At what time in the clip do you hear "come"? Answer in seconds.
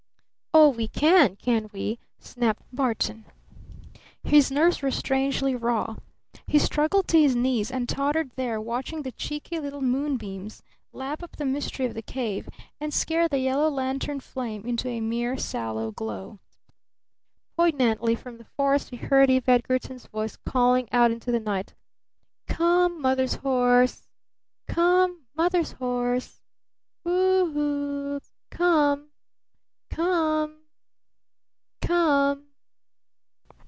22.47-23.01, 24.67-25.23, 28.49-29.07, 29.89-30.59, 31.81-32.47